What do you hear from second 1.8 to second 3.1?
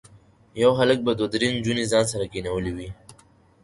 ځان سره کېنولي وي.